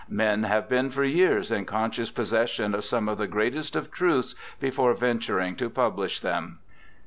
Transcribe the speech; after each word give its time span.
Men 0.09 0.41
have 0.45 0.67
been 0.67 0.89
for 0.89 1.03
years 1.03 1.51
in 1.51 1.65
conscious 1.65 2.09
posses 2.09 2.49
sion 2.49 2.73
of 2.73 2.83
some 2.83 3.07
of 3.07 3.19
the 3.19 3.27
greatest 3.27 3.75
of 3.75 3.91
truths 3.91 4.33
before 4.59 4.95
venturing 4.95 5.55
to 5.57 5.69
publish 5.69 6.21
them. 6.21 6.57